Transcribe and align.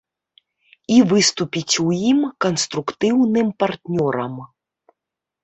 І 0.95 0.95
выступіць 1.11 1.75
у 1.83 1.85
ім 2.11 2.19
канструктыўным 2.47 3.53
партнёрам. 3.67 4.35